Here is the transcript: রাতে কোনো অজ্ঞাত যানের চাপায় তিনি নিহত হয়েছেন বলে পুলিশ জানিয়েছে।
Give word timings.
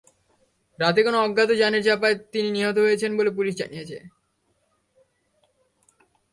রাতে 0.79 0.99
কোনো 1.03 1.17
অজ্ঞাত 1.17 1.49
যানের 1.61 1.83
চাপায় 1.83 2.15
তিনি 2.33 2.49
নিহত 2.51 2.77
হয়েছেন 2.77 3.11
বলে 3.17 3.31
পুলিশ 3.37 3.53
জানিয়েছে। 3.55 3.97